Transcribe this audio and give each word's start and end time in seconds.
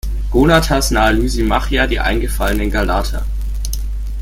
Gonatas 0.31 0.89
nahe 0.89 1.11
Lysimachia 1.11 1.85
die 1.85 1.99
eingefallenen 1.99 2.71
Galater. 2.71 3.23